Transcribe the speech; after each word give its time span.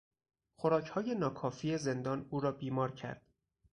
خوراکهای 0.55 1.15
ناکافی 1.15 1.77
زندان 1.77 2.25
او 2.29 2.39
را 2.39 2.51
بیمار 2.51 2.91
کرد. 2.91 3.21